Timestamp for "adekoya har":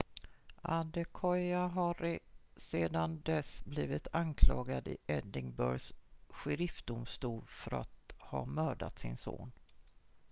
0.63-2.19